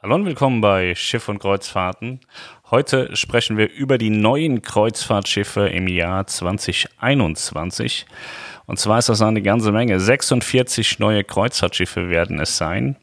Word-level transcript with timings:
Hallo 0.00 0.14
und 0.14 0.26
willkommen 0.26 0.60
bei 0.60 0.94
Schiff 0.94 1.28
und 1.28 1.40
Kreuzfahrten. 1.40 2.20
Heute 2.70 3.16
sprechen 3.16 3.56
wir 3.56 3.68
über 3.68 3.98
die 3.98 4.10
neuen 4.10 4.62
Kreuzfahrtschiffe 4.62 5.66
im 5.70 5.88
Jahr 5.88 6.24
2021. 6.24 8.06
Und 8.66 8.78
zwar 8.78 9.00
ist 9.00 9.08
das 9.08 9.22
eine 9.22 9.42
ganze 9.42 9.72
Menge. 9.72 9.98
46 9.98 11.00
neue 11.00 11.24
Kreuzfahrtschiffe 11.24 12.10
werden 12.10 12.38
es 12.38 12.56
sein. 12.56 12.94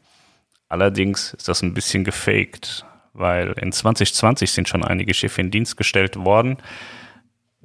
Allerdings 0.70 1.34
ist 1.34 1.48
das 1.48 1.60
ein 1.60 1.74
bisschen 1.74 2.02
gefaked, 2.02 2.86
weil 3.12 3.52
in 3.60 3.72
2020 3.72 4.50
sind 4.50 4.66
schon 4.66 4.82
einige 4.82 5.12
Schiffe 5.12 5.42
in 5.42 5.50
Dienst 5.50 5.76
gestellt 5.76 6.16
worden, 6.16 6.56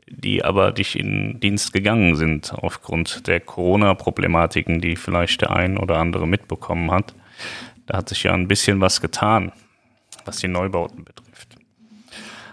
die 0.09 0.43
aber 0.43 0.73
nicht 0.73 0.97
in 0.97 1.39
Dienst 1.39 1.71
gegangen 1.71 2.17
sind 2.17 2.53
aufgrund 2.53 3.27
der 3.27 3.39
Corona-Problematiken, 3.39 4.81
die 4.81 4.97
vielleicht 4.97 5.39
der 5.39 5.51
ein 5.51 5.77
oder 5.77 5.99
andere 5.99 6.27
mitbekommen 6.27 6.91
hat. 6.91 7.15
Da 7.91 7.97
hat 7.97 8.07
sich 8.07 8.23
ja 8.23 8.31
ein 8.31 8.47
bisschen 8.47 8.79
was 8.79 9.01
getan, 9.01 9.51
was 10.23 10.37
die 10.37 10.47
Neubauten 10.47 11.03
betrifft. 11.03 11.57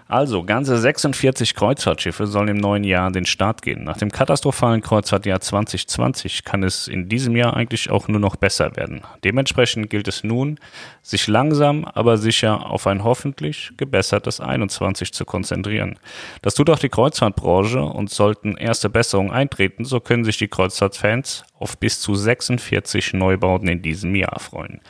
Also, 0.05 0.43
ganze 0.43 0.77
46 0.77 1.55
Kreuzfahrtschiffe 1.55 2.27
sollen 2.27 2.49
im 2.49 2.57
neuen 2.57 2.83
Jahr 2.83 3.09
den 3.09 3.25
Start 3.25 3.61
gehen. 3.61 3.85
Nach 3.85 3.95
dem 3.95 4.11
katastrophalen 4.11 4.81
Kreuzfahrtjahr 4.81 5.39
2020 5.39 6.43
kann 6.43 6.63
es 6.63 6.89
in 6.89 7.07
diesem 7.07 7.37
Jahr 7.37 7.55
eigentlich 7.55 7.89
auch 7.89 8.09
nur 8.09 8.19
noch 8.19 8.35
besser 8.35 8.75
werden. 8.75 9.03
Dementsprechend 9.23 9.89
gilt 9.89 10.09
es 10.09 10.25
nun, 10.25 10.59
sich 11.03 11.27
langsam, 11.27 11.85
aber 11.85 12.17
sicher 12.17 12.69
auf 12.69 12.85
ein 12.85 13.05
hoffentlich 13.05 13.71
gebessertes 13.77 14.41
21 14.41 15.13
zu 15.13 15.23
konzentrieren. 15.23 15.99
Das 16.41 16.55
tut 16.55 16.69
auch 16.69 16.79
die 16.79 16.89
Kreuzfahrtbranche 16.89 17.81
und 17.81 18.09
sollten 18.09 18.57
erste 18.57 18.89
Besserungen 18.89 19.31
eintreten, 19.31 19.85
so 19.85 20.01
können 20.01 20.25
sich 20.25 20.37
die 20.37 20.49
Kreuzfahrtfans 20.49 21.45
auf 21.57 21.77
bis 21.77 22.01
zu 22.01 22.13
46 22.13 23.13
Neubauten 23.13 23.69
in 23.69 23.81
diesem 23.81 24.15
Jahr 24.15 24.37
freuen. 24.39 24.81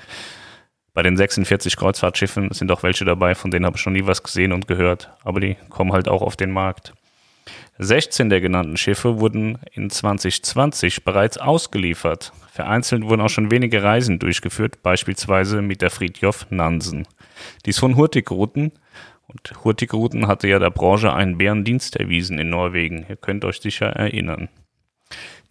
Bei 0.94 1.04
den 1.04 1.18
46 1.18 1.78
Kreuzfahrtschiffen 1.78 2.52
sind 2.52 2.72
auch 2.72 2.84
welche 2.84 3.06
dabei, 3.06 3.36
von 3.36 3.52
denen 3.52 3.66
habe 3.66 3.78
ich 3.78 3.82
schon 3.82 3.94
nie 3.94 4.06
was 4.06 4.24
gesehen 4.24 4.52
und 4.52 4.68
gehört, 4.68 5.10
aber 5.24 5.40
die 5.40 5.56
kommen 5.70 5.94
halt 5.94 6.08
auch 6.08 6.22
auf 6.22 6.36
den 6.36 6.52
Markt. 6.52 6.94
16 7.82 8.30
der 8.30 8.42
genannten 8.42 8.76
Schiffe 8.76 9.20
wurden 9.20 9.58
in 9.72 9.90
2020 9.90 11.06
bereits 11.06 11.38
ausgeliefert. 11.38 12.34
Vereinzelt 12.52 13.04
wurden 13.04 13.22
auch 13.22 13.30
schon 13.30 13.52
wenige 13.52 13.82
Reisen 13.82 14.20
durchgeführt, 14.20 14.84
beispielsweise 14.84 15.62
mit 15.62 15.82
der 15.82 15.90
Fridtjof 15.90 16.48
Nansen. 16.50 17.08
Dies 17.66 17.80
von 17.80 17.96
Hurtigruten. 17.96 18.74
Und 19.28 19.64
Hurtigruten 19.64 20.28
hatte 20.28 20.48
ja 20.48 20.60
der 20.60 20.72
Branche 20.72 21.14
einen 21.14 21.38
Bärendienst 21.38 21.96
erwiesen 21.96 22.40
in 22.40 22.50
Norwegen. 22.50 23.06
Ihr 23.08 23.16
könnt 23.16 23.46
euch 23.46 23.62
sicher 23.62 23.86
erinnern. 23.86 24.50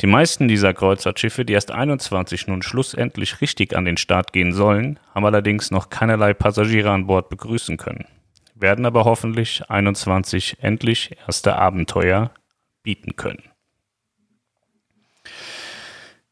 Die 0.01 0.07
meisten 0.07 0.47
dieser 0.47 0.75
Kreuzfahrtschiffe, 0.75 1.45
die 1.45 1.55
erst 1.55 1.73
21 1.73 2.47
nun 2.47 2.63
schlussendlich 2.63 3.41
richtig 3.41 3.75
an 3.75 3.85
den 3.85 3.97
Start 3.97 4.33
gehen 4.33 4.53
sollen, 4.53 5.01
haben 5.13 5.25
allerdings 5.25 5.73
noch 5.73 5.91
keinerlei 5.91 6.35
Passagiere 6.35 6.91
an 6.93 7.09
Bord 7.09 7.29
begrüßen 7.29 7.79
können, 7.79 8.07
werden 8.55 8.87
aber 8.87 9.05
hoffentlich 9.05 9.69
21 9.69 10.59
endlich 10.61 11.17
erste 11.27 11.57
Abenteuer 11.57 12.31
bieten 12.85 13.17
können. 13.17 13.43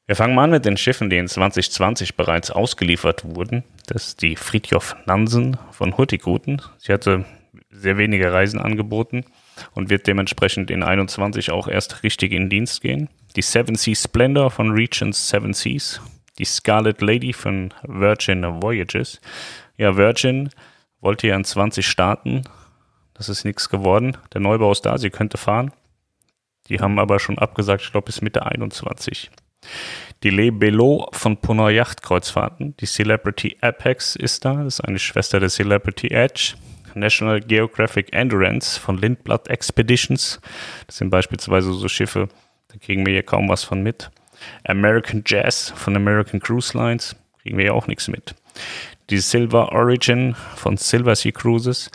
Wir 0.06 0.14
fangen 0.14 0.36
mal 0.36 0.44
an 0.44 0.50
mit 0.50 0.64
den 0.64 0.76
Schiffen, 0.76 1.10
die 1.10 1.18
in 1.18 1.26
2020 1.26 2.14
bereits 2.14 2.52
ausgeliefert 2.52 3.24
wurden. 3.24 3.64
Das 3.88 4.06
ist 4.06 4.22
die 4.22 4.36
Fridtjof 4.36 4.94
Nansen 5.06 5.56
von 5.72 5.96
Hurtigruten. 5.96 6.62
Sie 6.78 6.92
hatte 6.92 7.24
sehr 7.70 7.98
wenige 7.98 8.32
Reisen 8.32 8.60
angeboten 8.60 9.24
und 9.72 9.90
wird 9.90 10.06
dementsprechend 10.06 10.70
in 10.70 10.82
21 10.82 11.50
auch 11.50 11.68
erst 11.68 12.02
richtig 12.02 12.32
in 12.32 12.48
Dienst 12.48 12.80
gehen 12.80 13.08
die 13.36 13.42
Seven 13.42 13.74
Seas 13.74 14.02
Splendor 14.02 14.50
von 14.50 14.70
Regent's 14.70 15.28
Seven 15.28 15.52
Seas, 15.52 16.00
die 16.38 16.44
Scarlet 16.44 17.02
Lady 17.02 17.32
von 17.32 17.72
Virgin 17.82 18.62
Voyages. 18.62 19.20
Ja, 19.76 19.96
Virgin 19.96 20.48
wollte 21.00 21.28
ja 21.28 21.36
in 21.36 21.44
20 21.44 21.86
starten. 21.86 22.42
Das 23.14 23.28
ist 23.28 23.44
nichts 23.44 23.68
geworden. 23.68 24.16
Der 24.32 24.40
Neubau 24.40 24.72
ist 24.72 24.82
da, 24.86 24.96
sie 24.98 25.10
könnte 25.10 25.36
fahren. 25.36 25.72
Die 26.68 26.80
haben 26.80 26.98
aber 26.98 27.20
schon 27.20 27.38
abgesagt, 27.38 27.82
ich 27.82 27.92
glaube 27.92 28.06
bis 28.06 28.22
Mitte 28.22 28.44
21. 28.44 29.30
Die 30.22 30.30
Le 30.30 30.50
Belot 30.50 31.14
von 31.14 31.36
Ponor 31.36 31.70
Yachtkreuzfahrten. 31.70 32.76
Die 32.78 32.86
Celebrity 32.86 33.58
Apex 33.60 34.16
ist 34.16 34.44
da, 34.44 34.64
das 34.64 34.78
ist 34.78 34.80
eine 34.80 34.98
Schwester 34.98 35.40
der 35.40 35.50
Celebrity 35.50 36.08
Edge. 36.08 36.54
National 36.96 37.40
Geographic 37.40 38.12
Endurance 38.12 38.78
von 38.80 38.98
Lindblad 38.98 39.48
Expeditions. 39.48 40.40
Das 40.86 40.96
sind 40.96 41.10
beispielsweise 41.10 41.72
so 41.72 41.88
Schiffe, 41.88 42.28
da 42.68 42.78
kriegen 42.78 43.06
wir 43.06 43.12
hier 43.12 43.22
kaum 43.22 43.48
was 43.48 43.64
von 43.64 43.82
mit. 43.82 44.10
American 44.64 45.22
Jazz 45.24 45.72
von 45.76 45.96
American 45.96 46.40
Cruise 46.40 46.76
Lines 46.76 47.16
kriegen 47.42 47.58
wir 47.58 47.66
ja 47.66 47.72
auch 47.72 47.86
nichts 47.86 48.08
mit. 48.08 48.34
Die 49.10 49.18
Silver 49.18 49.72
Origin 49.72 50.34
von 50.56 50.76
Silver 50.76 51.14
Sea 51.14 51.32
Cruises. 51.32 51.90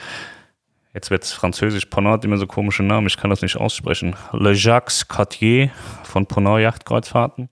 Jetzt 0.93 1.11
wird 1.11 1.23
es 1.23 1.33
französisch. 1.33 1.87
Hat 1.93 2.25
immer 2.25 2.37
so 2.37 2.47
komische 2.47 2.83
Namen, 2.83 3.07
ich 3.07 3.17
kann 3.17 3.29
das 3.29 3.41
nicht 3.41 3.57
aussprechen. 3.57 4.15
Le 4.31 4.53
Jacques 4.53 5.07
Cartier 5.07 5.71
von 6.03 6.25
Ponant 6.25 6.61
Yachtkreuzfahrten. 6.61 7.49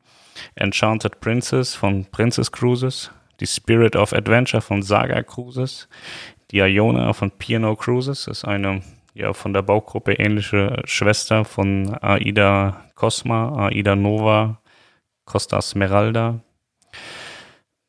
Enchanted 0.55 1.19
Princess 1.19 1.75
von 1.75 2.05
Princess 2.05 2.51
Cruises. 2.51 3.11
Die 3.39 3.47
Spirit 3.47 3.95
of 3.95 4.13
Adventure 4.13 4.61
von 4.61 4.81
Saga 4.81 5.23
Cruises. 5.23 5.87
Die 6.51 6.59
Iona 6.59 7.13
von 7.13 7.29
P&O 7.29 7.75
Cruises 7.75 8.25
ist 8.27 8.43
eine 8.43 8.81
ja 9.13 9.33
von 9.33 9.53
der 9.53 9.61
Baugruppe 9.61 10.13
ähnliche 10.13 10.81
Schwester 10.85 11.45
von 11.45 11.95
Aida 12.01 12.85
Cosma, 12.95 13.67
Aida 13.67 13.95
Nova, 13.95 14.59
Costa 15.25 15.61
Smeralda. 15.61 16.39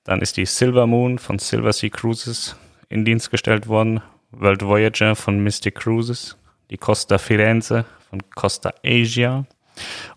Dann 0.04 0.20
ist 0.20 0.36
die 0.36 0.44
Silver 0.44 0.86
Moon 0.86 1.18
von 1.18 1.38
Silver 1.38 1.72
Sea 1.72 1.88
Cruises 1.88 2.56
in 2.90 3.04
Dienst 3.06 3.30
gestellt 3.30 3.66
worden, 3.66 4.02
World 4.30 4.62
Voyager 4.62 5.16
von 5.16 5.40
Mystic 5.42 5.76
Cruises, 5.76 6.36
die 6.70 6.76
Costa 6.76 7.16
Firenze 7.16 7.86
von 8.10 8.20
Costa 8.34 8.74
Asia 8.84 9.46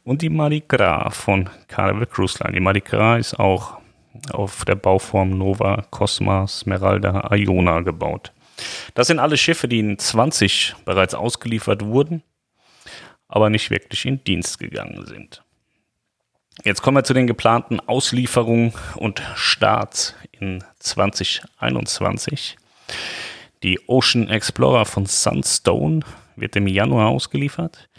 und 0.03 0.21
die 0.21 0.29
Maricra 0.29 1.09
von 1.11 1.49
Carnival 1.69 2.07
Cruise 2.07 2.43
Line. 2.43 2.55
Die 2.55 2.59
Maricra 2.59 3.17
ist 3.17 3.39
auch 3.39 3.77
auf 4.31 4.65
der 4.65 4.75
Bauform 4.75 5.37
Nova, 5.37 5.85
Cosma, 5.91 6.45
Smeralda, 6.45 7.29
Iona 7.33 7.79
gebaut. 7.79 8.32
Das 8.93 9.07
sind 9.07 9.19
alle 9.19 9.37
Schiffe, 9.37 9.67
die 9.67 9.79
in 9.79 9.97
20 9.97 10.75
bereits 10.85 11.13
ausgeliefert 11.13 11.83
wurden, 11.85 12.23
aber 13.27 13.49
nicht 13.49 13.69
wirklich 13.69 14.05
in 14.05 14.23
Dienst 14.23 14.59
gegangen 14.59 15.05
sind. 15.05 15.43
Jetzt 16.63 16.81
kommen 16.81 16.97
wir 16.97 17.03
zu 17.03 17.15
den 17.15 17.25
geplanten 17.25 17.79
Auslieferungen 17.79 18.73
und 18.95 19.23
Starts 19.35 20.15
in 20.31 20.63
2021. 20.79 22.57
Die 23.63 23.79
Ocean 23.87 24.29
Explorer 24.29 24.85
von 24.85 25.07
Sunstone 25.07 26.01
wird 26.35 26.55
im 26.55 26.67
Januar 26.67 27.09
ausgeliefert 27.09 27.89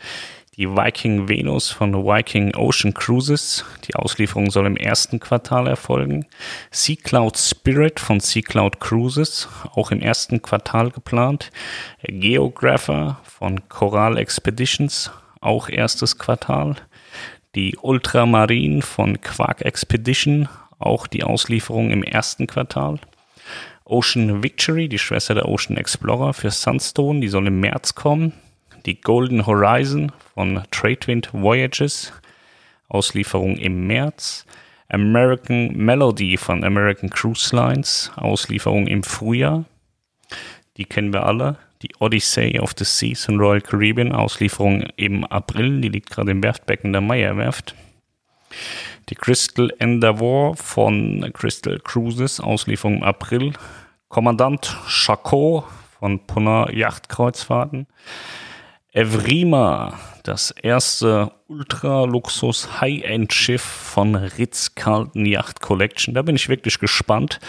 die 0.57 0.69
Viking 0.69 1.29
Venus 1.29 1.71
von 1.71 1.95
Viking 1.95 2.55
Ocean 2.55 2.95
Cruises. 2.95 3.65
Die 3.89 3.97
Auslieferung 3.97 4.51
soll 4.51 4.67
im 4.67 4.77
ersten 4.77 5.19
Quartal 5.19 5.67
erfolgen. 5.67 6.27
Sea 6.71 6.97
Cloud 6.97 7.37
Spirit 7.37 7.99
von 7.99 8.21
Sea 8.21 8.43
Cloud 8.43 8.81
Cruises, 8.81 9.49
auch 9.75 9.91
im 9.91 10.01
ersten 10.01 10.43
Quartal 10.43 10.91
geplant. 10.91 11.51
Geographer 12.07 13.21
von 13.25 13.69
Coral 13.69 14.17
Expeditions, 14.17 15.11
auch 15.41 15.69
erstes 15.69 16.19
Quartal. 16.19 16.77
Die 17.55 17.77
Ultramarine 17.81 18.83
von 18.83 19.21
Quark 19.21 19.63
Expedition, 19.63 20.49
auch 20.79 21.07
die 21.07 21.25
Auslieferung 21.25 21.91
im 21.91 22.03
ersten 22.03 22.47
Quartal. 22.47 23.01
Ocean 23.85 24.43
Victory, 24.43 24.89
die 24.89 24.99
Schwester 24.99 25.35
der 25.35 25.49
Ocean 25.49 25.77
Explorer 25.77 26.33
für 26.33 26.51
Sunstone, 26.51 27.21
die 27.21 27.29
soll 27.29 27.47
im 27.47 27.61
März 27.61 27.95
kommen 27.95 28.33
die 28.87 29.01
Golden 29.01 29.47
Horizon 29.47 30.13
von 30.35 30.63
Tradewind 30.71 31.31
Voyages, 31.33 32.13
Auslieferung 32.89 33.57
im 33.57 33.87
März. 33.87 34.47
American 34.89 35.73
Melody 35.77 36.37
von 36.37 36.63
American 36.63 37.11
Cruise 37.11 37.55
Lines, 37.55 38.13
Auslieferung 38.17 38.87
im 38.87 39.03
Frühjahr. 39.03 39.65
Die 40.77 40.85
kennen 40.85 41.13
wir 41.13 41.27
alle. 41.27 41.57
Die 41.83 41.91
Odyssey 41.99 42.59
of 42.61 42.75
the 42.79 42.85
Seas 42.85 43.25
von 43.25 43.39
Royal 43.39 43.61
Caribbean, 43.61 44.13
Auslieferung 44.13 44.83
im 44.97 45.25
April. 45.25 45.81
Die 45.81 45.89
liegt 45.89 46.11
gerade 46.11 46.31
im 46.31 46.43
Werftbecken 46.43 46.93
der 46.93 47.01
Meyer-Werft. 47.01 47.75
Die 49.09 49.15
Crystal 49.15 49.73
Endeavour 49.79 50.57
von 50.57 51.29
Crystal 51.33 51.81
Cruises, 51.81 52.39
Auslieferung 52.39 52.99
im 52.99 53.03
April. 53.03 53.53
Kommandant 54.09 54.77
Chaco 54.87 55.65
von 55.99 56.25
Puna 56.27 56.71
Yachtkreuzfahrten. 56.71 57.87
Evrima, 58.97 59.99
das 60.23 60.53
erste 60.53 61.33
Ultra-Luxus 61.49 62.81
High-End-Schiff 62.81 63.61
von 63.61 64.15
Ritz-Carlton 64.15 65.27
Yacht 65.27 65.61
Collection. 65.61 66.15
Da 66.15 66.23
bin 66.23 66.37
ich 66.37 66.49
wirklich 66.49 66.79
gespannt, 66.79 67.41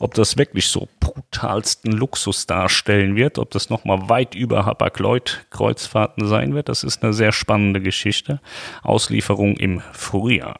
ob 0.00 0.14
das 0.14 0.36
wirklich 0.36 0.66
so 0.66 0.88
brutalsten 0.98 1.92
Luxus 1.92 2.46
darstellen 2.46 3.14
wird, 3.14 3.38
ob 3.38 3.52
das 3.52 3.70
nochmal 3.70 4.08
weit 4.08 4.34
über 4.34 4.66
Hapag-Lloyd-Kreuzfahrten 4.66 6.26
sein 6.26 6.54
wird. 6.54 6.68
Das 6.68 6.82
ist 6.82 7.04
eine 7.04 7.12
sehr 7.12 7.30
spannende 7.30 7.80
Geschichte. 7.80 8.40
Auslieferung 8.82 9.56
im 9.58 9.82
Frühjahr. 9.92 10.58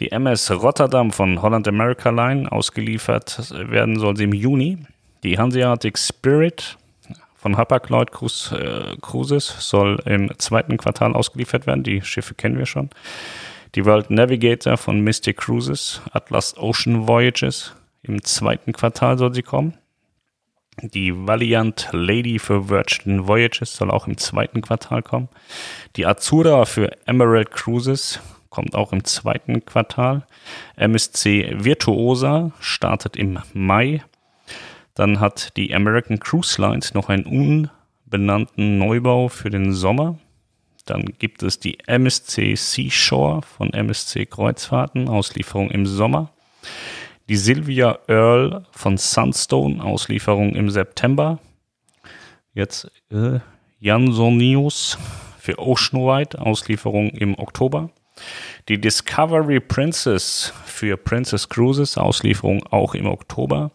Die 0.00 0.10
MS 0.10 0.50
Rotterdam 0.52 1.12
von 1.12 1.42
Holland 1.42 1.68
America 1.68 2.08
Line 2.08 2.50
ausgeliefert 2.50 3.52
werden 3.52 3.98
soll 3.98 4.16
sie 4.16 4.24
im 4.24 4.32
Juni. 4.32 4.78
Die 5.22 5.36
Hanseatic 5.36 5.98
Spirit 5.98 6.78
von 7.38 7.56
Hapag-Lloyd 7.56 8.12
Cruise, 8.12 8.54
äh, 8.54 8.96
Cruises 9.00 9.54
soll 9.58 10.00
im 10.04 10.30
zweiten 10.38 10.76
Quartal 10.76 11.14
ausgeliefert 11.14 11.66
werden. 11.66 11.84
Die 11.84 12.02
Schiffe 12.02 12.34
kennen 12.34 12.58
wir 12.58 12.66
schon. 12.66 12.90
Die 13.74 13.84
World 13.84 14.10
Navigator 14.10 14.76
von 14.76 15.00
Mystic 15.00 15.38
Cruises, 15.38 16.02
Atlas 16.12 16.56
Ocean 16.58 17.06
Voyages, 17.06 17.74
im 18.02 18.22
zweiten 18.24 18.72
Quartal 18.72 19.18
soll 19.18 19.34
sie 19.34 19.42
kommen. 19.42 19.74
Die 20.82 21.12
Valiant 21.14 21.88
Lady 21.92 22.38
für 22.38 22.68
Virgin 22.68 23.26
Voyages 23.26 23.76
soll 23.76 23.90
auch 23.90 24.06
im 24.06 24.16
zweiten 24.16 24.60
Quartal 24.60 25.02
kommen. 25.02 25.28
Die 25.96 26.06
Azura 26.06 26.64
für 26.64 26.90
Emerald 27.06 27.50
Cruises 27.50 28.20
kommt 28.48 28.74
auch 28.74 28.92
im 28.92 29.04
zweiten 29.04 29.64
Quartal. 29.64 30.26
MSC 30.76 31.52
Virtuosa 31.58 32.52
startet 32.60 33.16
im 33.16 33.38
Mai. 33.52 34.02
Dann 34.98 35.20
hat 35.20 35.56
die 35.56 35.72
American 35.76 36.18
Cruise 36.18 36.60
Lines 36.60 36.92
noch 36.92 37.08
einen 37.08 37.24
unbenannten 37.24 38.78
Neubau 38.78 39.28
für 39.28 39.48
den 39.48 39.72
Sommer. 39.72 40.18
Dann 40.86 41.04
gibt 41.20 41.44
es 41.44 41.60
die 41.60 41.78
MSC 41.86 42.56
Seashore 42.56 43.42
von 43.42 43.72
MSC 43.72 44.26
Kreuzfahrten, 44.26 45.08
Auslieferung 45.08 45.70
im 45.70 45.86
Sommer. 45.86 46.32
Die 47.28 47.36
Sylvia 47.36 48.00
Earl 48.08 48.66
von 48.72 48.98
Sunstone, 48.98 49.84
Auslieferung 49.84 50.56
im 50.56 50.68
September. 50.68 51.38
Jetzt 52.52 52.90
äh, 53.12 53.38
Jansonius 53.78 54.98
für 55.38 55.60
Ocean 55.60 56.02
Ride, 56.02 56.40
Auslieferung 56.40 57.10
im 57.10 57.38
Oktober. 57.38 57.90
Die 58.68 58.80
Discovery 58.80 59.60
Princess 59.60 60.52
für 60.64 60.96
Princess 60.96 61.48
Cruises, 61.48 61.96
Auslieferung 61.96 62.66
auch 62.72 62.96
im 62.96 63.06
Oktober. 63.06 63.70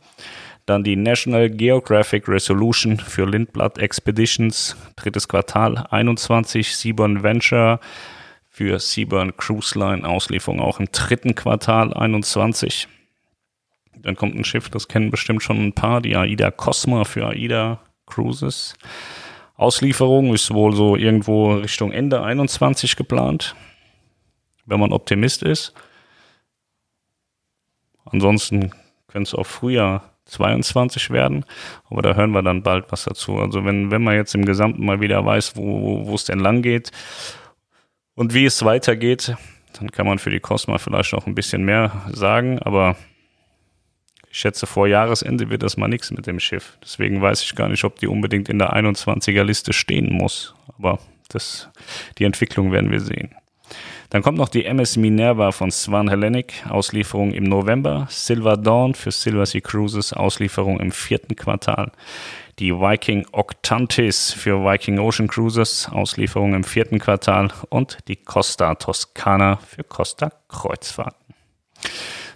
Dann 0.66 0.84
die 0.84 0.96
National 0.96 1.50
Geographic 1.50 2.28
Resolution 2.30 2.98
für 2.98 3.26
Lindblad 3.26 3.78
Expeditions, 3.80 4.78
drittes 4.96 5.28
Quartal 5.28 5.86
21. 5.90 6.76
Seaburn 6.76 7.22
Venture 7.22 7.82
für 8.48 8.80
Seaburn 8.80 9.36
Cruise 9.36 9.78
Line, 9.78 10.08
Auslieferung 10.08 10.62
auch 10.62 10.80
im 10.80 10.88
dritten 10.92 11.36
Quartal 11.36 11.94
21. 11.94 12.88
Dann 13.98 14.16
kommt 14.16 14.36
ein 14.36 14.46
Schiff, 14.46 14.70
das 14.70 14.88
kennen 14.88 15.12
bestimmt 15.12 15.44
schon 15.44 15.58
ein 15.58 15.74
paar, 15.74 16.02
die 16.02 16.16
AIDA 16.16 16.52
Cosma 16.52 17.04
für 17.04 17.28
AIDA 17.28 17.82
Cruises. 18.06 18.76
Auslieferung 19.56 20.34
ist 20.34 20.54
wohl 20.54 20.76
so 20.76 20.96
irgendwo 20.96 21.54
Richtung 21.56 21.92
Ende 21.92 22.24
21 22.24 22.96
geplant, 22.96 23.56
wenn 24.66 24.80
man 24.80 24.94
Optimist 24.94 25.44
ist. 25.44 25.74
Ansonsten 28.06 28.72
könnte 29.08 29.30
es 29.30 29.36
auch 29.36 29.46
Frühjahr 29.46 30.13
22 30.26 31.10
werden, 31.10 31.46
aber 31.90 32.02
da 32.02 32.16
hören 32.16 32.32
wir 32.32 32.42
dann 32.42 32.64
bald 32.64 32.92
was 32.92 33.04
dazu. 33.04 33.38
Also 33.38 33.66
wenn, 33.66 33.92
wenn 33.92 34.04
man 34.04 34.16
jetzt 34.16 34.36
im 34.36 34.46
Gesamten 34.46 34.86
mal 34.86 35.02
wieder 35.02 35.26
weiß, 35.26 35.56
wo, 35.56 36.06
wo 36.06 36.16
es 36.16 36.26
denn 36.26 36.40
lang 36.40 36.62
geht 36.62 36.92
und 38.16 38.34
wie 38.34 38.46
es 38.46 38.64
weitergeht, 38.64 39.36
dann 39.80 39.92
kann 39.92 40.06
man 40.06 40.20
für 40.20 40.30
die 40.30 40.40
Cosma 40.40 40.78
vielleicht 40.78 41.14
auch 41.14 41.28
ein 41.28 41.36
bisschen 41.36 41.64
mehr 41.64 42.04
sagen, 42.12 42.60
aber 42.60 42.96
ich 44.34 44.40
schätze, 44.40 44.66
vor 44.66 44.88
Jahresende 44.88 45.52
wird 45.52 45.62
das 45.62 45.78
mal 45.78 45.88
nichts 45.88 46.10
mit 46.10 46.26
dem 46.26 46.40
Schiff. 46.40 46.78
Deswegen 46.82 47.22
weiß 47.22 47.44
ich 47.44 47.54
gar 47.54 47.70
nicht, 47.70 47.84
ob 47.84 48.00
die 48.00 48.08
unbedingt 48.08 48.50
in 48.50 48.58
der 48.58 48.74
21er 48.74 49.44
Liste 49.44 49.74
stehen 49.74 50.12
muss. 50.12 50.56
Aber 50.76 50.98
das, 51.30 51.70
die 52.18 52.24
Entwicklung 52.24 52.72
werden 52.72 52.90
wir 52.90 53.00
sehen. 53.00 53.36
Dann 54.14 54.22
kommt 54.22 54.38
noch 54.38 54.50
die 54.50 54.66
MS 54.66 54.98
Minerva 54.98 55.52
von 55.52 55.72
Swan 55.72 56.08
Hellenic, 56.08 56.68
Auslieferung 56.70 57.32
im 57.32 57.46
November. 57.46 58.06
Silver 58.12 58.58
Dawn 58.58 58.94
für 58.94 59.10
Silver 59.10 59.48
Sea 59.48 59.60
Cruises, 59.60 60.14
Auslieferung 60.14 60.80
im 60.80 60.92
vierten 60.92 61.36
Quartal. 61.36 61.92
Die 62.60 62.72
Viking 62.72 63.26
Octantis 63.32 64.32
für 64.32 64.64
Viking 64.64 65.00
Ocean 65.00 65.28
Cruises, 65.28 65.90
Auslieferung 65.92 66.54
im 66.54 66.64
vierten 66.64 67.00
Quartal. 67.00 67.50
Und 67.70 67.98
die 68.08 68.18
Costa 68.18 68.76
Toscana 68.76 69.58
für 69.58 69.84
Costa 69.84 70.32
Kreuzfahrten. 70.48 71.34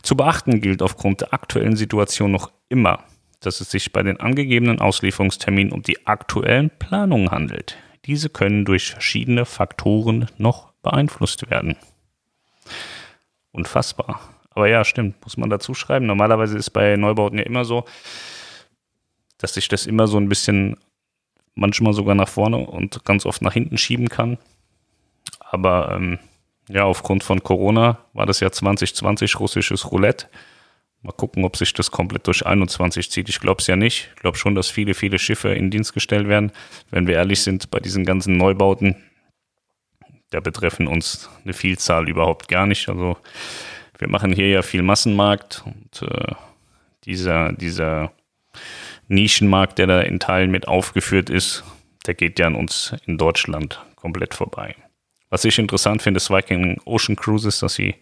Zu 0.02 0.18
beachten 0.18 0.62
gilt 0.62 0.82
aufgrund 0.82 1.22
der 1.22 1.36
aktuellen 1.36 1.76
Situation 1.76 2.32
noch 2.32 2.52
immer, 2.70 3.04
dass 3.42 3.62
es 3.62 3.70
sich 3.70 3.94
bei 3.94 4.02
den 4.02 4.20
angegebenen 4.20 4.82
Auslieferungsterminen 4.82 5.72
um 5.72 5.84
die 5.84 6.08
aktuellen 6.08 6.72
Planungen 6.80 7.30
handelt. 7.30 7.78
Diese 8.08 8.30
können 8.30 8.66
durch 8.66 8.90
verschiedene 8.90 9.46
Faktoren 9.46 10.26
noch 10.40 10.74
beeinflusst 10.88 11.50
werden. 11.50 11.75
Unfassbar. 13.51 14.22
Aber 14.51 14.68
ja, 14.69 14.86
stimmt, 14.86 15.22
muss 15.24 15.38
man 15.38 15.50
dazu 15.50 15.74
schreiben. 15.74 16.06
Normalerweise 16.06 16.57
ist 16.57 16.69
bei 16.72 16.95
Neubauten 16.95 17.38
ja 17.38 17.45
immer 17.45 17.66
so, 17.66 17.86
dass 19.38 19.54
sich 19.54 19.68
das 19.68 19.86
immer 19.86 20.07
so 20.07 20.18
ein 20.18 20.30
bisschen 20.30 20.78
manchmal 21.56 21.94
sogar 21.94 22.16
nach 22.16 22.30
vorne 22.30 22.57
und 22.57 23.04
ganz 23.04 23.25
oft 23.25 23.42
nach 23.42 23.54
hinten 23.54 23.78
schieben 23.78 24.10
kann. 24.10 24.38
Aber 25.39 25.92
ähm, 25.94 26.19
ja, 26.69 26.86
aufgrund 26.86 27.24
von 27.24 27.44
Corona 27.44 28.00
war 28.13 28.25
das 28.25 28.40
ja 28.40 28.51
2020 28.51 29.40
russisches 29.40 29.92
Roulette. 29.92 30.28
Mal 31.01 31.12
gucken, 31.12 31.44
ob 31.45 31.57
sich 31.57 31.74
das 31.74 31.92
komplett 31.92 32.28
durch 32.28 32.45
21 32.45 33.12
zieht. 33.12 33.30
Ich 33.30 33.40
glaube 33.40 33.62
es 33.62 33.68
ja 33.68 33.75
nicht. 33.75 34.12
Ich 34.16 34.22
glaube 34.22 34.38
schon, 34.38 34.56
dass 34.56 34.69
viele, 34.69 34.94
viele 34.94 35.19
Schiffe 35.19 35.50
in 35.50 35.69
Dienst 35.69 35.94
gestellt 35.94 36.28
werden. 36.28 36.51
Wenn 36.90 37.07
wir 37.07 37.16
ehrlich 37.16 37.42
sind, 37.42 37.69
bei 37.69 37.80
diesen 37.80 38.06
ganzen 38.06 38.38
Neubauten, 38.38 38.95
da 40.30 40.40
betreffen 40.40 40.88
uns 40.88 41.30
eine 41.44 41.54
Vielzahl 41.54 42.10
überhaupt 42.10 42.48
gar 42.48 42.66
nicht. 42.66 42.90
Also 42.90 43.18
wir 43.98 44.10
machen 44.10 44.34
hier 44.34 44.50
ja 44.50 44.62
viel 44.62 44.82
Massenmarkt 44.82 45.64
und 45.66 46.02
äh, 46.02 46.34
dieser, 47.06 47.54
dieser 47.54 48.12
Nischenmarkt, 49.08 49.80
der 49.80 49.88
da 49.88 50.02
in 50.02 50.20
Teilen 50.20 50.52
mit 50.52 50.68
aufgeführt 50.68 51.30
ist, 51.30 51.64
der 52.06 52.14
geht 52.14 52.40
ja 52.40 52.48
an 52.48 52.56
uns 52.56 52.96
in 53.06 53.18
Deutschland 53.18 53.84
komplett 53.96 54.34
vorbei. 54.34 54.76
Was 55.30 55.46
ich 55.46 55.60
interessant 55.60 56.02
finde, 56.02 56.18
ist 56.18 56.30
Viking 56.30 56.80
Ocean 56.86 57.16
Cruises, 57.16 57.60
dass 57.60 57.76
sie 57.76 57.96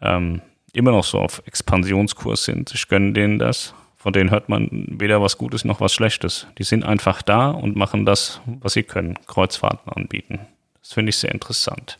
ähm, 0.00 0.42
immer 0.72 0.90
noch 0.90 1.04
so 1.04 1.18
auf 1.18 1.42
Expansionskurs 1.46 2.44
sind. 2.44 2.72
Ich 2.74 2.88
gönne 2.88 3.12
denen 3.12 3.38
das. 3.38 3.74
Von 3.96 4.12
denen 4.12 4.30
hört 4.30 4.48
man 4.48 4.68
weder 4.90 5.20
was 5.20 5.38
Gutes 5.38 5.64
noch 5.64 5.80
was 5.80 5.92
Schlechtes. 5.92 6.46
Die 6.58 6.62
sind 6.62 6.84
einfach 6.84 7.22
da 7.22 7.50
und 7.50 7.76
machen 7.76 8.06
das, 8.06 8.40
was 8.46 8.74
sie 8.74 8.84
können, 8.84 9.18
Kreuzfahrten 9.26 9.92
anbieten. 9.92 10.40
Das 10.88 10.94
finde 10.94 11.10
ich 11.10 11.18
sehr 11.18 11.32
interessant. 11.32 11.98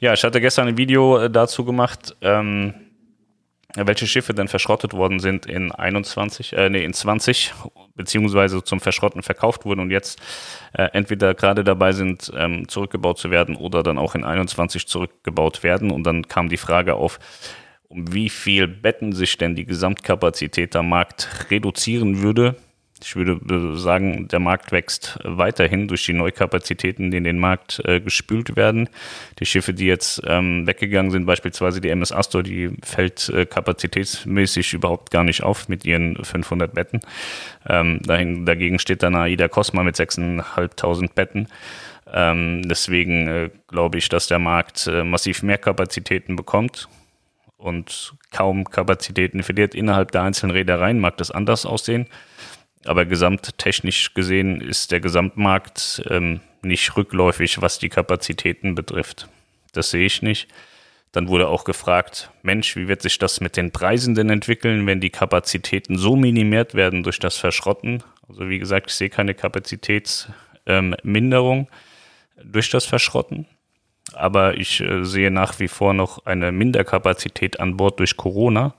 Ja, 0.00 0.14
ich 0.14 0.24
hatte 0.24 0.40
gestern 0.40 0.66
ein 0.66 0.78
Video 0.78 1.18
äh, 1.18 1.30
dazu 1.30 1.62
gemacht, 1.62 2.16
ähm, 2.22 2.72
welche 3.74 4.06
Schiffe 4.06 4.32
denn 4.32 4.48
verschrottet 4.48 4.94
worden 4.94 5.20
sind 5.20 5.44
in 5.44 5.72
21, 5.72 6.54
äh, 6.54 6.70
nee, 6.70 6.82
in 6.82 6.94
20, 6.94 7.52
beziehungsweise 7.96 8.64
zum 8.64 8.80
Verschrotten 8.80 9.22
verkauft 9.22 9.66
wurden 9.66 9.80
und 9.80 9.90
jetzt 9.90 10.22
äh, 10.72 10.84
entweder 10.94 11.34
gerade 11.34 11.64
dabei 11.64 11.92
sind, 11.92 12.32
ähm, 12.34 12.66
zurückgebaut 12.66 13.18
zu 13.18 13.30
werden 13.30 13.56
oder 13.56 13.82
dann 13.82 13.98
auch 13.98 14.14
in 14.14 14.24
21 14.24 14.86
zurückgebaut 14.86 15.62
werden. 15.62 15.90
Und 15.90 16.04
dann 16.04 16.26
kam 16.26 16.48
die 16.48 16.56
Frage 16.56 16.94
auf, 16.94 17.18
um 17.88 18.14
wie 18.14 18.30
viel 18.30 18.68
Betten 18.68 19.12
sich 19.12 19.36
denn 19.36 19.54
die 19.54 19.66
Gesamtkapazität 19.66 20.74
am 20.76 20.88
Markt 20.88 21.50
reduzieren 21.50 22.22
würde 22.22 22.56
ich 23.02 23.16
würde 23.16 23.76
sagen, 23.76 24.28
der 24.28 24.40
Markt 24.40 24.72
wächst 24.72 25.18
weiterhin 25.24 25.88
durch 25.88 26.04
die 26.04 26.12
Neukapazitäten, 26.12 27.10
die 27.10 27.18
in 27.18 27.24
den 27.24 27.38
Markt 27.38 27.80
äh, 27.84 28.00
gespült 28.00 28.56
werden. 28.56 28.88
Die 29.38 29.46
Schiffe, 29.46 29.74
die 29.74 29.86
jetzt 29.86 30.20
ähm, 30.26 30.66
weggegangen 30.66 31.10
sind, 31.10 31.26
beispielsweise 31.26 31.80
die 31.80 31.90
MS 31.90 32.12
Astor, 32.12 32.42
die 32.42 32.70
fällt 32.82 33.28
äh, 33.28 33.46
kapazitätsmäßig 33.46 34.74
überhaupt 34.74 35.10
gar 35.10 35.24
nicht 35.24 35.42
auf 35.42 35.68
mit 35.68 35.84
ihren 35.84 36.22
500 36.24 36.74
Betten. 36.74 37.00
Ähm, 37.68 38.00
dahin, 38.02 38.46
dagegen 38.46 38.78
steht 38.78 39.02
dann 39.02 39.14
AIDA 39.14 39.48
Cosma 39.48 39.82
mit 39.82 39.96
6.500 39.96 41.14
Betten. 41.14 41.48
Ähm, 42.12 42.62
deswegen 42.68 43.28
äh, 43.28 43.50
glaube 43.68 43.98
ich, 43.98 44.08
dass 44.08 44.26
der 44.26 44.38
Markt 44.38 44.86
äh, 44.86 45.04
massiv 45.04 45.42
mehr 45.42 45.58
Kapazitäten 45.58 46.36
bekommt 46.36 46.88
und 47.58 48.14
kaum 48.30 48.64
Kapazitäten 48.64 49.42
verliert. 49.42 49.74
Innerhalb 49.74 50.12
der 50.12 50.22
einzelnen 50.22 50.52
Reedereien 50.52 51.00
mag 51.00 51.16
das 51.18 51.30
anders 51.30 51.66
aussehen. 51.66 52.06
Aber 52.88 53.04
gesamttechnisch 53.04 54.14
gesehen 54.14 54.62
ist 54.62 54.92
der 54.92 55.00
Gesamtmarkt 55.00 56.02
ähm, 56.08 56.40
nicht 56.62 56.96
rückläufig, 56.96 57.60
was 57.60 57.78
die 57.78 57.90
Kapazitäten 57.90 58.74
betrifft. 58.74 59.28
Das 59.72 59.90
sehe 59.90 60.06
ich 60.06 60.22
nicht. 60.22 60.48
Dann 61.12 61.28
wurde 61.28 61.48
auch 61.48 61.64
gefragt, 61.64 62.30
Mensch, 62.42 62.76
wie 62.76 62.88
wird 62.88 63.02
sich 63.02 63.18
das 63.18 63.42
mit 63.42 63.58
den 63.58 63.72
Preisen 63.72 64.14
denn 64.14 64.30
entwickeln, 64.30 64.86
wenn 64.86 65.02
die 65.02 65.10
Kapazitäten 65.10 65.98
so 65.98 66.16
minimiert 66.16 66.74
werden 66.74 67.02
durch 67.02 67.18
das 67.18 67.36
Verschrotten? 67.36 68.02
Also 68.26 68.48
wie 68.48 68.58
gesagt, 68.58 68.90
ich 68.90 68.96
sehe 68.96 69.10
keine 69.10 69.34
Kapazitätsminderung 69.34 71.58
ähm, 71.58 71.66
durch 72.42 72.70
das 72.70 72.86
Verschrotten. 72.86 73.44
Aber 74.14 74.56
ich 74.56 74.80
äh, 74.80 75.04
sehe 75.04 75.30
nach 75.30 75.60
wie 75.60 75.68
vor 75.68 75.92
noch 75.92 76.24
eine 76.24 76.52
Minderkapazität 76.52 77.60
an 77.60 77.76
Bord 77.76 78.00
durch 78.00 78.16
Corona. 78.16 78.72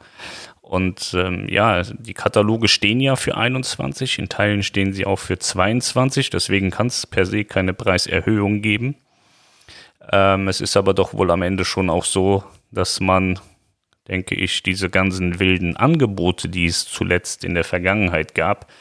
Und 0.70 1.16
ähm, 1.18 1.50
ja, 1.50 1.82
die 1.82 2.14
Kataloge 2.14 2.68
stehen 2.68 3.00
ja 3.00 3.16
für 3.16 3.36
21, 3.36 4.20
in 4.20 4.30
Teilen 4.30 4.62
stehen 4.62 4.94
sie 4.94 5.08
auch 5.08 5.18
für 5.18 5.40
22, 5.40 6.30
deswegen 6.30 6.70
kann 6.70 6.86
es 6.86 7.08
per 7.08 7.26
se 7.26 7.44
keine 7.44 7.74
Preiserhöhung 7.74 8.62
geben. 8.62 8.94
Ähm, 10.12 10.48
es 10.48 10.62
ist 10.62 10.78
aber 10.78 10.94
doch 10.94 11.16
wohl 11.16 11.32
am 11.32 11.42
Ende 11.42 11.66
schon 11.66 11.90
auch 11.90 12.06
so, 12.06 12.44
dass 12.70 13.00
man, 13.00 13.40
denke 14.08 14.36
ich, 14.36 14.62
diese 14.62 14.92
ganzen 14.92 15.40
wilden 15.40 15.76
Angebote, 15.76 16.50
die 16.50 16.68
es 16.68 16.86
zuletzt 16.86 17.44
in 17.44 17.56
der 17.56 17.64
Vergangenheit 17.64 18.36
gab, 18.36 18.72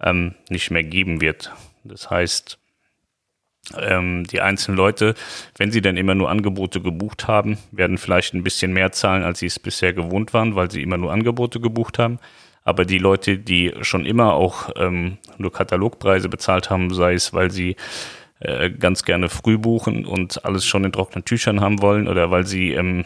ähm, 0.00 0.36
nicht 0.48 0.70
mehr 0.70 0.82
geben 0.82 1.20
wird. 1.20 1.52
Das 1.84 2.08
heißt, 2.08 2.58
ähm, 3.78 4.24
die 4.24 4.40
einzelnen 4.40 4.76
Leute, 4.76 5.14
wenn 5.56 5.72
sie 5.72 5.80
dann 5.80 5.96
immer 5.96 6.14
nur 6.14 6.30
Angebote 6.30 6.80
gebucht 6.80 7.28
haben, 7.28 7.58
werden 7.72 7.98
vielleicht 7.98 8.34
ein 8.34 8.44
bisschen 8.44 8.72
mehr 8.72 8.92
zahlen, 8.92 9.22
als 9.22 9.38
sie 9.38 9.46
es 9.46 9.58
bisher 9.58 9.92
gewohnt 9.92 10.34
waren, 10.34 10.54
weil 10.54 10.70
sie 10.70 10.82
immer 10.82 10.98
nur 10.98 11.12
Angebote 11.12 11.60
gebucht 11.60 11.98
haben. 11.98 12.18
Aber 12.64 12.84
die 12.84 12.98
Leute, 12.98 13.38
die 13.38 13.72
schon 13.82 14.06
immer 14.06 14.32
auch 14.32 14.70
ähm, 14.76 15.18
nur 15.36 15.52
Katalogpreise 15.52 16.28
bezahlt 16.28 16.70
haben, 16.70 16.92
sei 16.94 17.14
es, 17.14 17.34
weil 17.34 17.50
sie 17.50 17.76
äh, 18.40 18.70
ganz 18.70 19.04
gerne 19.04 19.28
früh 19.28 19.58
buchen 19.58 20.06
und 20.06 20.44
alles 20.44 20.64
schon 20.64 20.84
in 20.84 20.92
trockenen 20.92 21.24
Tüchern 21.24 21.60
haben 21.60 21.82
wollen 21.82 22.08
oder 22.08 22.30
weil 22.30 22.46
sie 22.46 22.72
ähm, 22.72 23.04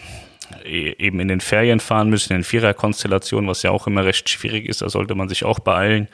e-, 0.64 0.94
eben 0.98 1.18
in 1.20 1.28
den 1.28 1.40
Ferien 1.40 1.80
fahren 1.80 2.08
müssen, 2.08 2.34
in 2.34 2.44
Viererkonstellationen, 2.44 3.48
was 3.48 3.62
ja 3.62 3.70
auch 3.70 3.86
immer 3.86 4.04
recht 4.04 4.28
schwierig 4.28 4.68
ist, 4.68 4.82
da 4.82 4.88
sollte 4.88 5.14
man 5.14 5.28
sich 5.28 5.44
auch 5.44 5.58
beeilen 5.58 6.08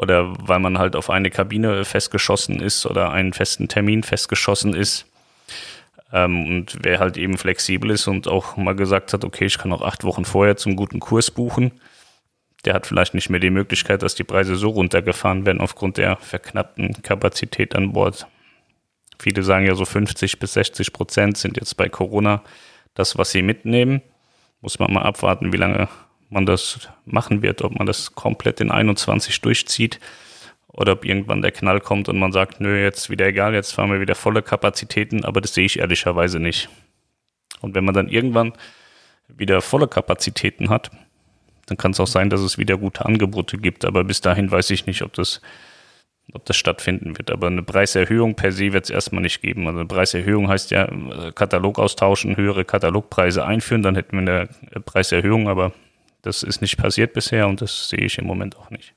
oder 0.00 0.32
weil 0.40 0.60
man 0.60 0.78
halt 0.78 0.96
auf 0.96 1.10
eine 1.10 1.30
Kabine 1.30 1.84
festgeschossen 1.84 2.58
ist 2.58 2.86
oder 2.86 3.12
einen 3.12 3.34
festen 3.34 3.68
Termin 3.68 4.02
festgeschossen 4.02 4.72
ist. 4.72 5.04
Ähm, 6.10 6.46
und 6.46 6.78
wer 6.80 7.00
halt 7.00 7.18
eben 7.18 7.36
flexibel 7.36 7.90
ist 7.90 8.06
und 8.06 8.26
auch 8.26 8.56
mal 8.56 8.74
gesagt 8.74 9.12
hat, 9.12 9.26
okay, 9.26 9.44
ich 9.44 9.58
kann 9.58 9.74
auch 9.74 9.82
acht 9.82 10.02
Wochen 10.02 10.24
vorher 10.24 10.56
zum 10.56 10.74
guten 10.74 11.00
Kurs 11.00 11.30
buchen, 11.30 11.72
der 12.64 12.72
hat 12.72 12.86
vielleicht 12.86 13.12
nicht 13.12 13.28
mehr 13.28 13.40
die 13.40 13.50
Möglichkeit, 13.50 14.02
dass 14.02 14.14
die 14.14 14.24
Preise 14.24 14.56
so 14.56 14.70
runtergefahren 14.70 15.44
werden 15.44 15.60
aufgrund 15.60 15.98
der 15.98 16.16
verknappten 16.16 17.02
Kapazität 17.02 17.76
an 17.76 17.92
Bord. 17.92 18.26
Viele 19.18 19.42
sagen 19.42 19.66
ja 19.66 19.74
so 19.74 19.84
50 19.84 20.38
bis 20.38 20.54
60 20.54 20.94
Prozent 20.94 21.36
sind 21.36 21.58
jetzt 21.58 21.76
bei 21.76 21.90
Corona 21.90 22.42
das, 22.94 23.18
was 23.18 23.32
sie 23.32 23.42
mitnehmen. 23.42 24.00
Muss 24.62 24.78
man 24.78 24.92
mal 24.92 25.02
abwarten, 25.02 25.52
wie 25.52 25.58
lange 25.58 25.88
man 26.30 26.46
das 26.46 26.88
machen 27.04 27.42
wird, 27.42 27.62
ob 27.62 27.76
man 27.76 27.86
das 27.86 28.14
komplett 28.14 28.60
in 28.60 28.70
21 28.70 29.40
durchzieht 29.40 30.00
oder 30.68 30.92
ob 30.92 31.04
irgendwann 31.04 31.42
der 31.42 31.50
Knall 31.50 31.80
kommt 31.80 32.08
und 32.08 32.18
man 32.18 32.32
sagt, 32.32 32.60
nö, 32.60 32.80
jetzt 32.82 33.10
wieder 33.10 33.26
egal, 33.26 33.54
jetzt 33.54 33.72
fahren 33.72 33.90
wir 33.90 34.00
wieder 34.00 34.14
volle 34.14 34.42
Kapazitäten, 34.42 35.24
aber 35.24 35.40
das 35.40 35.54
sehe 35.54 35.66
ich 35.66 35.80
ehrlicherweise 35.80 36.38
nicht. 36.38 36.68
Und 37.60 37.74
wenn 37.74 37.84
man 37.84 37.94
dann 37.94 38.08
irgendwann 38.08 38.52
wieder 39.28 39.60
volle 39.60 39.88
Kapazitäten 39.88 40.70
hat, 40.70 40.90
dann 41.66 41.76
kann 41.76 41.90
es 41.92 42.00
auch 42.00 42.06
sein, 42.06 42.30
dass 42.30 42.40
es 42.40 42.58
wieder 42.58 42.76
gute 42.76 43.04
Angebote 43.04 43.58
gibt, 43.58 43.84
aber 43.84 44.04
bis 44.04 44.20
dahin 44.20 44.50
weiß 44.50 44.70
ich 44.70 44.86
nicht, 44.86 45.02
ob 45.02 45.12
das, 45.12 45.40
ob 46.32 46.44
das 46.44 46.56
stattfinden 46.56 47.18
wird. 47.18 47.30
Aber 47.30 47.48
eine 47.48 47.62
Preiserhöhung 47.62 48.34
per 48.34 48.52
se 48.52 48.72
wird 48.72 48.84
es 48.84 48.90
erstmal 48.90 49.22
nicht 49.22 49.42
geben. 49.42 49.66
Also 49.66 49.80
eine 49.80 49.88
Preiserhöhung 49.88 50.48
heißt 50.48 50.70
ja 50.70 50.88
Katalog 51.34 51.78
austauschen, 51.78 52.36
höhere 52.36 52.64
Katalogpreise 52.64 53.44
einführen, 53.44 53.82
dann 53.82 53.96
hätten 53.96 54.24
wir 54.24 54.48
eine 54.72 54.80
Preiserhöhung, 54.80 55.48
aber 55.48 55.72
das 56.22 56.42
ist 56.42 56.60
nicht 56.60 56.76
passiert 56.76 57.12
bisher 57.12 57.48
und 57.48 57.60
das 57.60 57.88
sehe 57.88 58.00
ich 58.00 58.18
im 58.18 58.26
Moment 58.26 58.56
auch 58.56 58.70
nicht. 58.70 58.94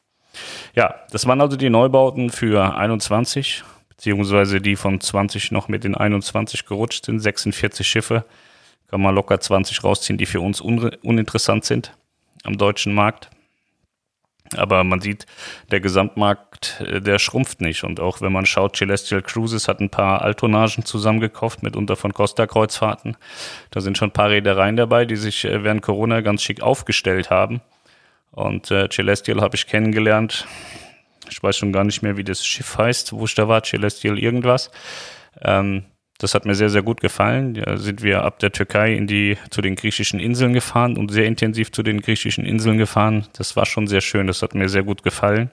Ja, 0.75 0.95
das 1.11 1.27
waren 1.27 1.41
also 1.41 1.57
die 1.57 1.69
Neubauten 1.69 2.29
für 2.29 2.75
21, 2.75 3.63
beziehungsweise 3.89 4.59
die 4.61 4.75
von 4.75 4.99
20 4.99 5.51
noch 5.51 5.67
mit 5.67 5.83
den 5.83 5.95
21 5.95 6.65
gerutscht 6.65 7.05
sind. 7.05 7.19
46 7.19 7.87
Schiffe, 7.87 8.25
kann 8.87 9.01
man 9.01 9.15
locker 9.15 9.39
20 9.39 9.83
rausziehen, 9.83 10.17
die 10.17 10.25
für 10.25 10.41
uns 10.41 10.61
un 10.61 10.91
uninteressant 11.03 11.65
sind 11.65 11.95
am 12.43 12.57
deutschen 12.57 12.93
Markt. 12.93 13.29
Aber 14.57 14.83
man 14.83 15.01
sieht, 15.01 15.25
der 15.71 15.79
Gesamtmarkt, 15.79 16.81
äh, 16.85 17.01
der 17.01 17.19
schrumpft 17.19 17.61
nicht. 17.61 17.83
Und 17.83 17.99
auch 17.99 18.21
wenn 18.21 18.31
man 18.31 18.45
schaut, 18.45 18.75
Celestial 18.75 19.21
Cruises 19.21 19.67
hat 19.67 19.79
ein 19.79 19.89
paar 19.89 20.21
Altonagen 20.21 20.85
zusammengekauft, 20.85 21.63
mitunter 21.63 21.95
von 21.95 22.13
Costa 22.13 22.47
Kreuzfahrten. 22.47 23.17
Da 23.71 23.81
sind 23.81 23.97
schon 23.97 24.09
ein 24.09 24.13
paar 24.13 24.29
Reedereien 24.29 24.75
dabei, 24.75 25.05
die 25.05 25.15
sich 25.15 25.45
äh, 25.45 25.63
während 25.63 25.81
Corona 25.81 26.21
ganz 26.21 26.43
schick 26.43 26.61
aufgestellt 26.61 27.29
haben. 27.29 27.61
Und 28.31 28.71
äh, 28.71 28.89
Celestial 28.89 29.41
habe 29.41 29.55
ich 29.55 29.67
kennengelernt. 29.67 30.47
Ich 31.29 31.41
weiß 31.41 31.57
schon 31.57 31.71
gar 31.71 31.83
nicht 31.83 32.01
mehr, 32.01 32.17
wie 32.17 32.23
das 32.23 32.45
Schiff 32.45 32.77
heißt, 32.77 33.13
wo 33.13 33.25
ich 33.25 33.35
da 33.35 33.47
war, 33.47 33.63
Celestial 33.63 34.19
irgendwas. 34.19 34.71
Ähm, 35.41 35.85
das 36.23 36.33
hat 36.33 36.45
mir 36.45 36.55
sehr, 36.55 36.69
sehr 36.69 36.81
gut 36.81 37.01
gefallen. 37.01 37.53
Da 37.53 37.77
sind 37.77 38.01
wir 38.01 38.23
ab 38.23 38.39
der 38.39 38.51
Türkei 38.51 38.93
in 38.93 39.07
die, 39.07 39.37
zu 39.49 39.61
den 39.61 39.75
griechischen 39.75 40.19
Inseln 40.19 40.53
gefahren 40.53 40.97
und 40.97 41.11
sehr 41.11 41.25
intensiv 41.25 41.71
zu 41.71 41.83
den 41.83 42.01
griechischen 42.01 42.45
Inseln 42.45 42.77
gefahren. 42.77 43.27
Das 43.33 43.55
war 43.55 43.65
schon 43.65 43.87
sehr 43.87 44.01
schön. 44.01 44.27
Das 44.27 44.41
hat 44.41 44.55
mir 44.55 44.69
sehr 44.69 44.83
gut 44.83 45.03
gefallen. 45.03 45.51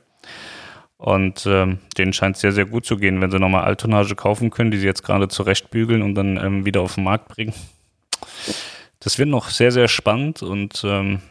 Und 0.96 1.46
ähm, 1.46 1.78
denen 1.98 2.12
scheint 2.12 2.36
es 2.36 2.42
sehr, 2.42 2.52
sehr 2.52 2.66
gut 2.66 2.86
zu 2.86 2.98
gehen, 2.98 3.20
wenn 3.20 3.30
sie 3.30 3.38
nochmal 3.38 3.64
Altonage 3.64 4.14
kaufen 4.14 4.50
können, 4.50 4.70
die 4.70 4.78
sie 4.78 4.86
jetzt 4.86 5.02
gerade 5.02 5.28
zurechtbügeln 5.28 6.02
und 6.02 6.14
dann 6.14 6.36
ähm, 6.36 6.66
wieder 6.66 6.82
auf 6.82 6.94
den 6.94 7.04
Markt 7.04 7.28
bringen. 7.28 7.54
Das 9.00 9.18
wird 9.18 9.30
noch 9.30 9.48
sehr, 9.48 9.72
sehr 9.72 9.88
spannend 9.88 10.42
und 10.42 10.82
ähm, 10.84 11.22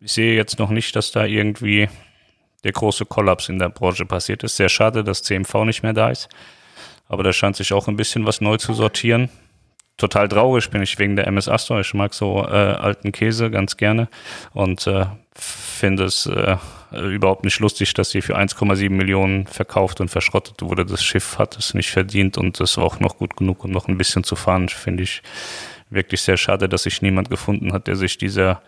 ich 0.00 0.12
sehe 0.12 0.36
jetzt 0.36 0.60
noch 0.60 0.70
nicht, 0.70 0.94
dass 0.94 1.10
da 1.10 1.24
irgendwie 1.24 1.88
der 2.62 2.70
große 2.70 3.04
Kollaps 3.04 3.48
in 3.48 3.58
der 3.58 3.68
Branche 3.68 4.06
passiert 4.06 4.44
ist. 4.44 4.56
Sehr 4.56 4.68
schade, 4.68 5.02
dass 5.02 5.24
CMV 5.24 5.64
nicht 5.64 5.82
mehr 5.82 5.92
da 5.92 6.10
ist. 6.10 6.28
Aber 7.08 7.22
da 7.22 7.32
scheint 7.32 7.56
sich 7.56 7.72
auch 7.72 7.88
ein 7.88 7.96
bisschen 7.96 8.26
was 8.26 8.40
neu 8.40 8.56
zu 8.56 8.74
sortieren. 8.74 9.30
Total 9.96 10.28
traurig 10.28 10.70
bin 10.70 10.82
ich 10.82 10.98
wegen 10.98 11.16
der 11.16 11.26
MS 11.26 11.48
Astor. 11.48 11.80
Ich 11.80 11.94
mag 11.94 12.12
so 12.12 12.44
äh, 12.44 12.50
alten 12.50 13.12
Käse 13.12 13.50
ganz 13.50 13.78
gerne 13.78 14.08
und 14.52 14.86
äh, 14.86 15.06
finde 15.34 16.04
es 16.04 16.26
äh, 16.26 16.56
überhaupt 16.92 17.44
nicht 17.44 17.60
lustig, 17.60 17.94
dass 17.94 18.10
sie 18.10 18.20
für 18.20 18.36
1,7 18.36 18.90
Millionen 18.90 19.46
verkauft 19.46 20.00
und 20.00 20.08
verschrottet 20.08 20.60
wurde. 20.62 20.84
Das 20.84 21.02
Schiff 21.02 21.38
hat 21.38 21.56
es 21.56 21.72
nicht 21.72 21.90
verdient 21.90 22.36
und 22.36 22.60
es 22.60 22.76
war 22.76 22.84
auch 22.84 23.00
noch 23.00 23.16
gut 23.16 23.36
genug, 23.36 23.64
um 23.64 23.70
noch 23.70 23.88
ein 23.88 23.96
bisschen 23.96 24.22
zu 24.22 24.36
fahren. 24.36 24.68
Finde 24.68 25.02
ich 25.02 25.22
wirklich 25.88 26.20
sehr 26.20 26.36
schade, 26.36 26.68
dass 26.68 26.82
sich 26.82 27.00
niemand 27.00 27.30
gefunden 27.30 27.72
hat, 27.72 27.86
der 27.86 27.96
sich 27.96 28.18
dieser, 28.18 28.62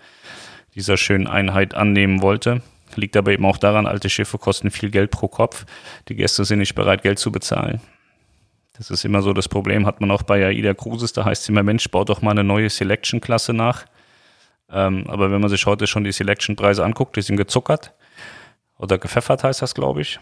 dieser 0.75 0.97
schönen 0.97 1.27
Einheit 1.27 1.75
annehmen 1.75 2.23
wollte. 2.23 2.63
Liegt 2.95 3.17
aber 3.17 3.33
eben 3.33 3.45
auch 3.45 3.59
daran, 3.59 3.87
alte 3.87 4.09
Schiffe 4.09 4.39
kosten 4.39 4.71
viel 4.71 4.91
Geld 4.91 5.11
pro 5.11 5.29
Kopf. 5.29 5.67
Die 6.09 6.15
Gäste 6.15 6.45
sind 6.45 6.61
nicht 6.61 6.75
bereit, 6.75 7.03
Geld 7.03 7.19
zu 7.19 7.31
bezahlen. 7.31 7.81
Das 8.79 8.91
ist 8.91 9.05
immer 9.05 9.23
so 9.23 9.33
das 9.33 9.49
Problem, 9.49 9.87
hat 9.87 10.01
man 10.01 10.11
auch 10.13 10.23
bei 10.23 10.47
AIDA 10.47 10.73
Cruises, 10.73 11.13
da 11.13 11.25
heißt 11.25 11.43
es 11.43 11.49
immer, 11.49 11.65
Mensch, 11.65 11.91
baut 11.91 12.09
doch 12.09 12.23
mal 12.23 12.31
eine 12.31 12.45
neue 12.45 12.71
Selection-Klasse 12.71 13.53
nach. 13.53 13.85
Ähm, 14.71 15.05
aber 15.09 15.33
wenn 15.33 15.41
man 15.41 15.51
sich 15.51 15.67
heute 15.67 15.87
schon 15.87 16.05
die 16.05 16.13
Selection-Preise 16.13 16.85
anguckt, 16.85 17.17
die 17.17 17.23
sind 17.23 17.37
gezuckert 17.37 17.93
oder 18.79 18.99
gepfeffert 18.99 19.43
heißt 19.43 19.63
das, 19.63 19.75
glaube 19.75 20.03
ich. 20.03 20.21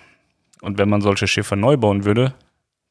Und 0.63 0.79
wenn 0.79 0.89
man 0.89 1.03
solche 1.03 1.27
Schiffe 1.27 1.55
neu 1.55 1.77
bauen 1.77 2.05
würde, 2.05 2.33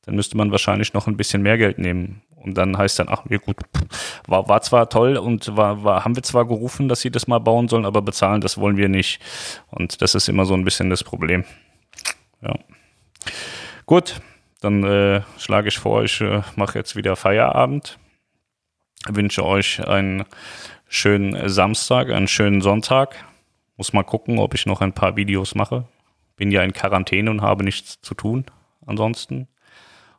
dann 0.03 0.15
müsste 0.15 0.37
man 0.37 0.51
wahrscheinlich 0.51 0.93
noch 0.93 1.07
ein 1.07 1.17
bisschen 1.17 1.41
mehr 1.41 1.57
Geld 1.57 1.79
nehmen. 1.79 2.21
Und 2.35 2.55
dann 2.55 2.77
heißt 2.77 2.99
dann, 2.99 3.07
ach, 3.09 3.23
ja 3.27 3.39
gut, 3.39 3.57
war, 4.27 4.47
war 4.47 4.61
zwar 4.61 4.87
toll 4.87 5.17
und 5.17 5.57
war, 5.57 5.83
war, 5.83 6.05
haben 6.05 6.15
wir 6.15 6.21
zwar 6.21 6.45
gerufen, 6.45 6.87
dass 6.87 7.01
sie 7.01 7.09
das 7.09 7.25
mal 7.25 7.39
bauen 7.39 7.67
sollen, 7.67 7.85
aber 7.85 8.03
bezahlen, 8.03 8.39
das 8.39 8.59
wollen 8.59 8.77
wir 8.77 8.87
nicht. 8.87 9.19
Und 9.71 10.03
das 10.03 10.13
ist 10.13 10.29
immer 10.29 10.45
so 10.45 10.53
ein 10.53 10.63
bisschen 10.63 10.91
das 10.91 11.03
Problem. 11.03 11.43
Ja. 12.43 12.53
Gut, 13.87 14.21
dann 14.65 14.83
äh, 14.83 15.21
schlage 15.37 15.67
ich 15.67 15.77
vor, 15.77 16.03
ich 16.03 16.19
äh, 16.21 16.41
mache 16.55 16.77
jetzt 16.77 16.95
wieder 16.95 17.15
Feierabend. 17.15 17.99
Wünsche 19.07 19.45
euch 19.45 19.87
einen 19.87 20.25
schönen 20.87 21.47
Samstag, 21.47 22.09
einen 22.09 22.27
schönen 22.27 22.61
Sonntag. 22.61 23.15
Muss 23.77 23.93
mal 23.93 24.03
gucken, 24.03 24.39
ob 24.39 24.55
ich 24.55 24.65
noch 24.65 24.81
ein 24.81 24.93
paar 24.93 25.15
Videos 25.15 25.53
mache. 25.53 25.85
Bin 26.35 26.51
ja 26.51 26.63
in 26.63 26.73
Quarantäne 26.73 27.29
und 27.29 27.41
habe 27.41 27.63
nichts 27.63 28.01
zu 28.01 28.15
tun 28.15 28.45
ansonsten. 28.85 29.47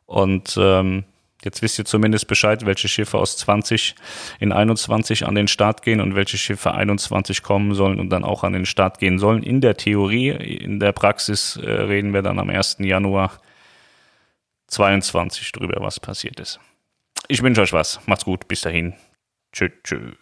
Und 0.05 0.57
ähm, 0.57 1.03
jetzt 1.43 1.61
wisst 1.61 1.77
ihr 1.77 1.85
zumindest 1.85 2.27
Bescheid, 2.27 2.65
welche 2.65 2.87
Schiffe 2.87 3.17
aus 3.17 3.35
20 3.37 3.95
in 4.39 4.53
21 4.53 5.25
an 5.25 5.35
den 5.35 5.49
Start 5.49 5.81
gehen 5.81 5.99
und 5.99 6.15
welche 6.15 6.37
Schiffe 6.37 6.73
21 6.73 7.43
kommen 7.43 7.73
sollen 7.73 7.99
und 7.99 8.09
dann 8.09 8.23
auch 8.23 8.45
an 8.45 8.53
den 8.53 8.65
Start 8.65 8.99
gehen 8.99 9.19
sollen. 9.19 9.43
In 9.43 9.59
der 9.59 9.75
Theorie, 9.75 10.29
in 10.29 10.79
der 10.79 10.93
Praxis 10.93 11.57
äh, 11.57 11.69
reden 11.69 12.13
wir 12.13 12.21
dann 12.21 12.39
am 12.39 12.49
1. 12.49 12.77
Januar 12.79 13.31
22 14.67 15.51
drüber, 15.51 15.77
was 15.81 15.99
passiert 15.99 16.39
ist. 16.39 16.59
Ich 17.27 17.41
wünsche 17.41 17.61
euch 17.61 17.73
was. 17.73 17.99
Macht's 18.07 18.25
gut. 18.25 18.47
Bis 18.47 18.61
dahin. 18.61 18.93
Tschüss. 19.51 19.71
tschüss. 19.83 20.15